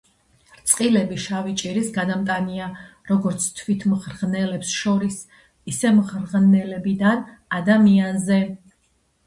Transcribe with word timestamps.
რწყილები 0.59 1.17
შავი 1.25 1.51
ჭირის 1.61 1.91
გადამტანია 1.97 2.69
როგორც 3.11 3.45
თვით 3.59 3.85
მღრღნელებს 3.93 4.73
შორის, 4.79 5.21
ისე 5.75 5.95
მღრღნელებიდან 6.01 7.25
ადამიანზე. 7.63 8.45